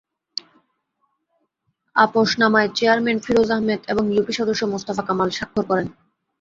[1.95, 5.87] আপসনামায় chairman Firoz Ahmed এবং UP সদস্য মোস্তফা কামাল স্বাক্ষর করেন।